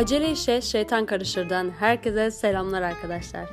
[0.00, 3.48] Acele işe şeytan karışırdan herkese selamlar arkadaşlar.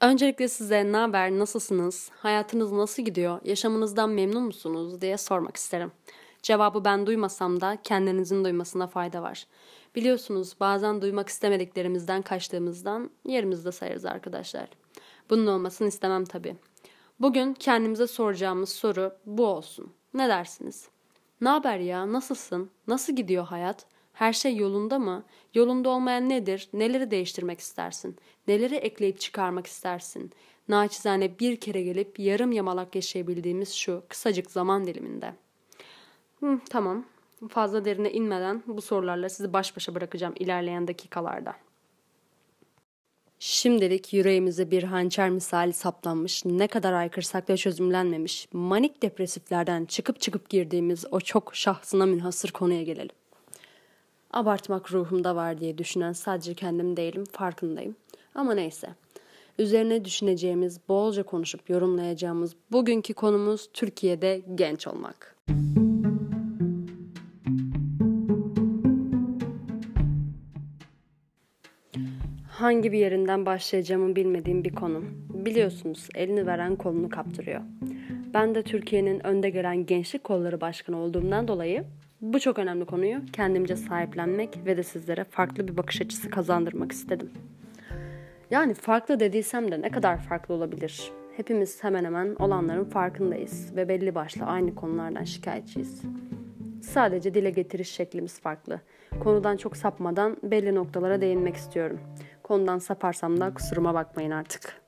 [0.00, 5.92] Öncelikle size ne haber, nasılsınız, hayatınız nasıl gidiyor, yaşamınızdan memnun musunuz diye sormak isterim.
[6.42, 9.46] Cevabı ben duymasam da kendinizin duymasına fayda var.
[9.94, 14.68] Biliyorsunuz bazen duymak istemediklerimizden kaçtığımızdan yerimizde sayarız arkadaşlar.
[15.30, 16.56] Bunun olmasını istemem tabii.
[17.20, 19.92] Bugün kendimize soracağımız soru bu olsun.
[20.14, 20.95] Ne dersiniz?
[21.40, 22.12] Ne haber ya?
[22.12, 22.70] Nasılsın?
[22.86, 23.86] Nasıl gidiyor hayat?
[24.12, 25.24] Her şey yolunda mı?
[25.54, 26.68] Yolunda olmayan nedir?
[26.72, 28.16] Neleri değiştirmek istersin?
[28.48, 30.32] Neleri ekleyip çıkarmak istersin?
[30.68, 35.34] Naçizane bir kere gelip yarım yamalak yaşayabildiğimiz şu kısacık zaman diliminde.
[36.40, 37.04] Hı, tamam.
[37.48, 41.54] Fazla derine inmeden bu sorularla sizi baş başa bırakacağım ilerleyen dakikalarda.
[43.38, 50.48] Şimdilik yüreğimize bir hançer misali saplanmış, ne kadar aykırsak da çözümlenmemiş, manik depresiflerden çıkıp çıkıp
[50.48, 53.16] girdiğimiz o çok şahsına münhasır konuya gelelim.
[54.32, 57.96] Abartmak ruhumda var diye düşünen sadece kendim değilim, farkındayım.
[58.34, 58.88] Ama neyse.
[59.58, 65.36] Üzerine düşüneceğimiz, bolca konuşup yorumlayacağımız bugünkü konumuz Türkiye'de genç olmak.
[72.66, 75.04] Hangi bir yerinden başlayacağımı bilmediğim bir konu.
[75.28, 77.60] Biliyorsunuz elini veren kolunu kaptırıyor.
[78.34, 81.84] Ben de Türkiye'nin önde gelen gençlik kolları başkanı olduğumdan dolayı
[82.20, 87.30] bu çok önemli konuyu kendimce sahiplenmek ve de sizlere farklı bir bakış açısı kazandırmak istedim.
[88.50, 91.10] Yani farklı dediysem de ne kadar farklı olabilir?
[91.36, 96.02] Hepimiz hemen hemen olanların farkındayız ve belli başlı aynı konulardan şikayetçiyiz.
[96.82, 98.80] Sadece dile getiriş şeklimiz farklı.
[99.20, 102.00] Konudan çok sapmadan belli noktalara değinmek istiyorum.
[102.46, 104.82] Konudan saparsam da kusuruma bakmayın artık.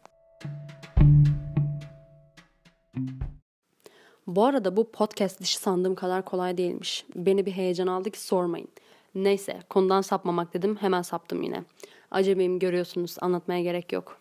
[4.26, 7.04] Bu arada bu podcast dışı sandığım kadar kolay değilmiş.
[7.14, 8.68] Beni bir heyecan aldı ki sormayın.
[9.14, 11.64] Neyse konudan sapmamak dedim hemen saptım yine.
[12.10, 14.20] Acemiyim görüyorsunuz anlatmaya gerek yok.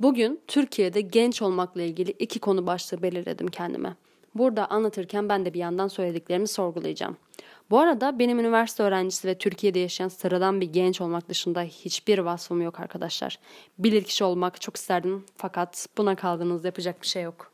[0.00, 3.96] Bugün Türkiye'de genç olmakla ilgili iki konu başlığı belirledim kendime.
[4.34, 7.16] Burada anlatırken ben de bir yandan söylediklerimi sorgulayacağım.
[7.72, 12.62] Bu arada benim üniversite öğrencisi ve Türkiye'de yaşayan sıradan bir genç olmak dışında hiçbir vasfım
[12.62, 13.38] yok arkadaşlar.
[13.78, 17.52] Bilirkişi olmak çok isterdim fakat buna kaldığınızda yapacak bir şey yok.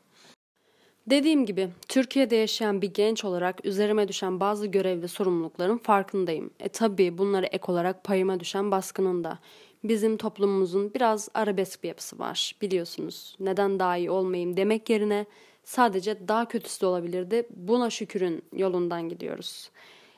[1.07, 6.49] Dediğim gibi Türkiye'de yaşayan bir genç olarak üzerime düşen bazı görev ve sorumlulukların farkındayım.
[6.59, 9.39] E tabi bunlara ek olarak payıma düşen baskının da.
[9.83, 13.35] Bizim toplumumuzun biraz arabesk bir yapısı var biliyorsunuz.
[13.39, 15.25] Neden daha iyi olmayayım demek yerine
[15.63, 17.47] sadece daha kötüsü de olabilirdi.
[17.49, 19.69] Buna şükürün yolundan gidiyoruz.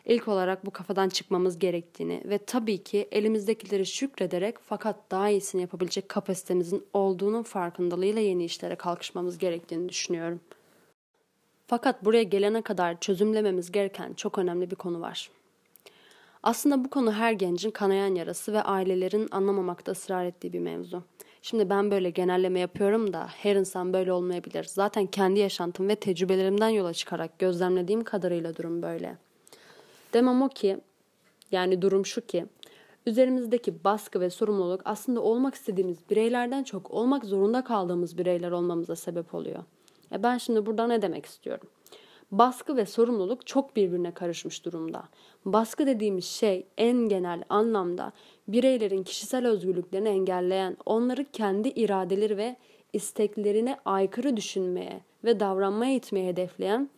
[0.05, 6.09] İlk olarak bu kafadan çıkmamız gerektiğini ve tabii ki elimizdekileri şükrederek fakat daha iyisini yapabilecek
[6.09, 10.39] kapasitemizin olduğunun farkındalığıyla yeni işlere kalkışmamız gerektiğini düşünüyorum.
[11.67, 15.31] Fakat buraya gelene kadar çözümlememiz gereken çok önemli bir konu var.
[16.43, 21.03] Aslında bu konu her gencin kanayan yarası ve ailelerin anlamamakta ısrar ettiği bir mevzu.
[21.41, 24.63] Şimdi ben böyle genelleme yapıyorum da her insan böyle olmayabilir.
[24.63, 29.17] Zaten kendi yaşantım ve tecrübelerimden yola çıkarak gözlemlediğim kadarıyla durum böyle.
[30.13, 30.77] Demem o ki,
[31.51, 32.45] yani durum şu ki,
[33.05, 39.33] üzerimizdeki baskı ve sorumluluk aslında olmak istediğimiz bireylerden çok olmak zorunda kaldığımız bireyler olmamıza sebep
[39.35, 39.63] oluyor.
[40.11, 41.67] E ben şimdi burada ne demek istiyorum?
[42.31, 45.03] Baskı ve sorumluluk çok birbirine karışmış durumda.
[45.45, 48.11] Baskı dediğimiz şey en genel anlamda
[48.47, 52.55] bireylerin kişisel özgürlüklerini engelleyen, onları kendi iradeleri ve
[52.93, 56.89] isteklerine aykırı düşünmeye ve davranmaya itmeye hedefleyen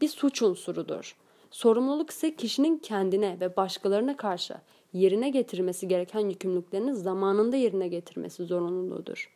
[0.00, 1.16] bir suç unsurudur.
[1.52, 4.54] Sorumluluk ise kişinin kendine ve başkalarına karşı
[4.92, 9.32] yerine getirmesi gereken yükümlülüklerini zamanında yerine getirmesi zorunluluğudur.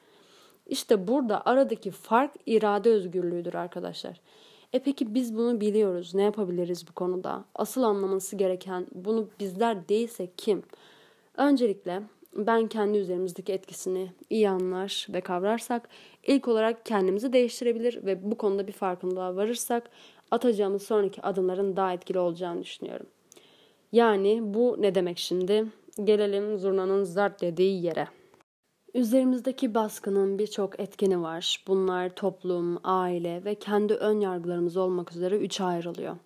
[0.66, 4.20] İşte burada aradaki fark irade özgürlüğüdür arkadaşlar.
[4.72, 6.14] E peki biz bunu biliyoruz.
[6.14, 7.44] Ne yapabiliriz bu konuda?
[7.54, 10.62] Asıl anlaması gereken bunu bizler değilse kim?
[11.36, 12.02] Öncelikle
[12.36, 15.88] ben kendi üzerimizdeki etkisini iyi anlar ve kavrarsak
[16.26, 19.90] ilk olarak kendimizi değiştirebilir ve bu konuda bir farkındalığa varırsak
[20.30, 23.06] atacağımız sonraki adımların daha etkili olacağını düşünüyorum.
[23.92, 25.66] Yani bu ne demek şimdi?
[26.04, 28.08] Gelelim zurnanın zart dediği yere.
[28.94, 31.64] Üzerimizdeki baskının birçok etkeni var.
[31.66, 36.16] Bunlar toplum, aile ve kendi ön yargılarımız olmak üzere üçe ayrılıyor.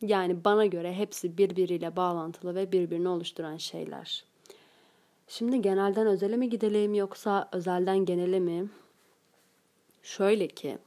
[0.00, 4.24] Yani bana göre hepsi birbiriyle bağlantılı ve birbirini oluşturan şeyler.
[5.28, 8.68] Şimdi genelden özele mi gidelim yoksa özelden genele mi?
[10.02, 10.78] Şöyle ki,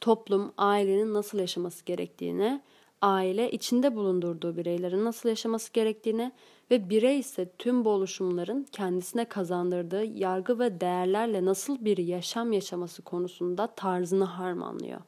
[0.00, 2.62] toplum ailenin nasıl yaşaması gerektiğine,
[3.02, 6.32] aile içinde bulundurduğu bireylerin nasıl yaşaması gerektiğine
[6.70, 13.02] ve birey ise tüm bu oluşumların kendisine kazandırdığı yargı ve değerlerle nasıl bir yaşam yaşaması
[13.02, 15.00] konusunda tarzını harmanlıyor.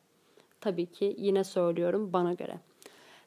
[0.61, 2.61] Tabii ki yine söylüyorum bana göre.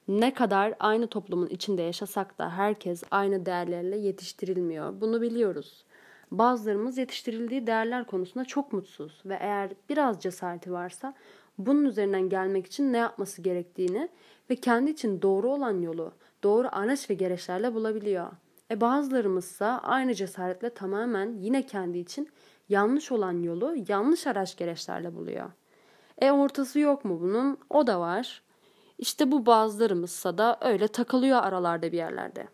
[0.07, 5.01] Ne kadar aynı toplumun içinde yaşasak da herkes aynı değerlerle yetiştirilmiyor.
[5.01, 5.85] Bunu biliyoruz.
[6.31, 11.13] Bazılarımız yetiştirildiği değerler konusunda çok mutsuz ve eğer biraz cesareti varsa
[11.57, 14.09] bunun üzerinden gelmek için ne yapması gerektiğini
[14.49, 16.11] ve kendi için doğru olan yolu
[16.43, 18.31] doğru araç ve gereçlerle bulabiliyor.
[18.71, 22.29] E bazılarımızsa aynı cesaretle tamamen yine kendi için
[22.69, 25.51] yanlış olan yolu yanlış araç gereçlerle buluyor.
[26.21, 27.57] E ortası yok mu bunun?
[27.69, 28.43] O da var.
[28.97, 32.47] İşte bu bazılarımızsa da öyle takılıyor aralarda bir yerlerde.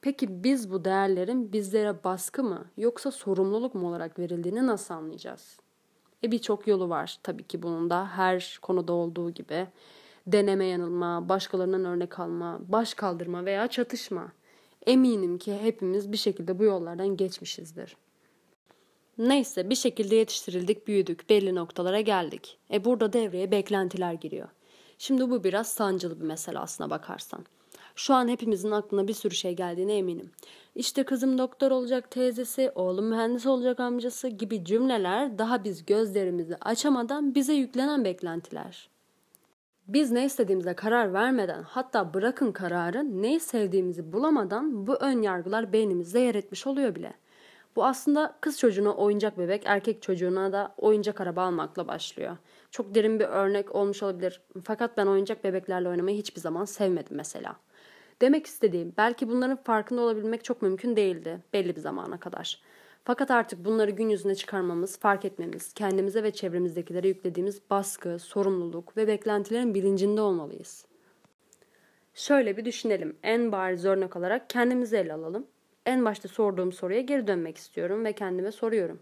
[0.00, 5.65] Peki biz bu değerlerin bizlere baskı mı yoksa sorumluluk mu olarak verildiğini nasıl anlayacağız?
[6.24, 9.66] E birçok yolu var tabii ki bunun da her konuda olduğu gibi.
[10.26, 14.32] Deneme yanılma, başkalarından örnek alma, baş kaldırma veya çatışma.
[14.86, 17.96] Eminim ki hepimiz bir şekilde bu yollardan geçmişizdir.
[19.18, 22.58] Neyse bir şekilde yetiştirildik, büyüdük, belli noktalara geldik.
[22.72, 24.48] E burada devreye beklentiler giriyor.
[24.98, 27.44] Şimdi bu biraz sancılı bir mesele aslına bakarsan.
[27.96, 30.30] Şu an hepimizin aklına bir sürü şey geldiğine eminim.
[30.74, 37.34] İşte kızım doktor olacak teyzesi, oğlum mühendis olacak amcası gibi cümleler daha biz gözlerimizi açamadan
[37.34, 38.88] bize yüklenen beklentiler.
[39.88, 46.20] Biz ne istediğimize karar vermeden hatta bırakın kararı neyi sevdiğimizi bulamadan bu ön yargılar beynimizde
[46.20, 47.14] yer etmiş oluyor bile.
[47.76, 52.36] Bu aslında kız çocuğuna oyuncak bebek, erkek çocuğuna da oyuncak araba almakla başlıyor.
[52.70, 54.40] Çok derin bir örnek olmuş olabilir.
[54.64, 57.56] Fakat ben oyuncak bebeklerle oynamayı hiçbir zaman sevmedim mesela.
[58.20, 62.60] Demek istediğim belki bunların farkında olabilmek çok mümkün değildi belli bir zamana kadar.
[63.04, 69.06] Fakat artık bunları gün yüzüne çıkarmamız, fark etmemiz, kendimize ve çevremizdekilere yüklediğimiz baskı, sorumluluk ve
[69.06, 70.86] beklentilerin bilincinde olmalıyız.
[72.14, 73.16] Şöyle bir düşünelim.
[73.22, 75.46] En bariz örnek olarak kendimizi ele alalım.
[75.86, 78.98] En başta sorduğum soruya geri dönmek istiyorum ve kendime soruyorum.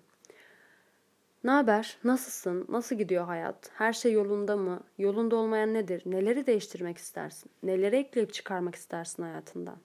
[1.45, 1.97] Ne haber?
[2.05, 2.67] Nasılsın?
[2.69, 3.71] Nasıl gidiyor hayat?
[3.75, 4.81] Her şey yolunda mı?
[4.99, 6.03] Yolunda olmayan nedir?
[6.07, 7.51] Neleri değiştirmek istersin?
[7.63, 9.77] Neleri ekleyip çıkarmak istersin hayatından?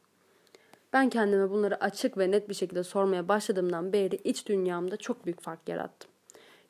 [0.94, 5.42] Ben kendime bunları açık ve net bir şekilde sormaya başladığımdan beri iç dünyamda çok büyük
[5.42, 6.12] fark yarattım.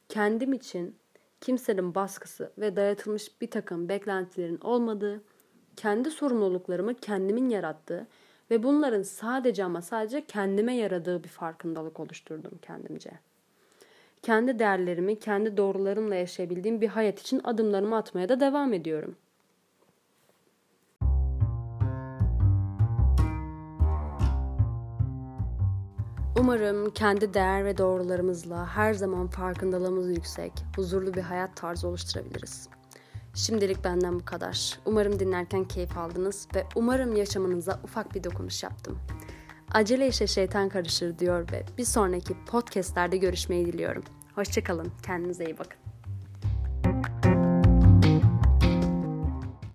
[0.10, 0.96] Kendim için
[1.42, 5.22] kimsenin baskısı ve dayatılmış bir takım beklentilerin olmadığı,
[5.76, 8.08] kendi sorumluluklarımı kendimin yarattığı
[8.52, 13.12] ve bunların sadece ama sadece kendime yaradığı bir farkındalık oluşturdum kendimce.
[14.22, 19.16] Kendi değerlerimi, kendi doğrularımla yaşayabildiğim bir hayat için adımlarımı atmaya da devam ediyorum.
[26.40, 32.70] Umarım kendi değer ve doğrularımızla her zaman farkındalığımız yüksek, huzurlu bir hayat tarzı oluşturabiliriz.
[33.34, 34.80] Şimdilik benden bu kadar.
[34.86, 39.00] Umarım dinlerken keyif aldınız ve umarım yaşamınıza ufak bir dokunuş yaptım.
[39.72, 44.04] Acele işe şeytan karışır diyor ve bir sonraki podcastlerde görüşmeyi diliyorum.
[44.36, 45.80] Hoşçakalın, kendinize iyi bakın.